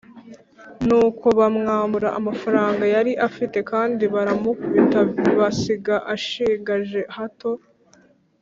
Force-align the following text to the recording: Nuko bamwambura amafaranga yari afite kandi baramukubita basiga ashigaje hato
Nuko 0.85 1.25
bamwambura 1.39 2.09
amafaranga 2.19 2.83
yari 2.95 3.11
afite 3.27 3.57
kandi 3.71 4.03
baramukubita 4.13 4.99
basiga 5.39 5.95
ashigaje 6.13 7.01
hato 7.15 7.51